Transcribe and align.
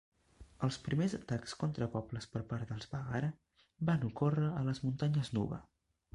Els 0.67 0.77
primers 0.85 1.13
atacs 1.17 1.53
contra 1.63 1.87
pobles 1.97 2.25
per 2.37 2.41
part 2.55 2.73
dels 2.73 2.89
Baggara 2.95 3.31
van 3.91 4.09
ocórrer 4.11 4.51
a 4.63 4.67
les 4.71 4.85
muntanyes 4.89 5.33
Nuba. 5.39 5.63